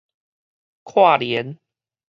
[0.83, 1.59] 跨年